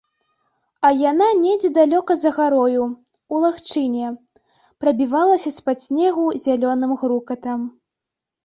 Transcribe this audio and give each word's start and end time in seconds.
А 0.87 0.89
яна 1.11 1.25
недзе 1.41 1.69
далёка 1.75 2.11
за 2.21 2.31
гарою, 2.37 2.87
у 3.33 3.41
лагчыне, 3.43 4.07
прабівалася 4.85 5.49
з-пад 5.59 5.77
снегу 5.87 6.25
зялёным 6.47 6.91
грукатам. 7.05 7.59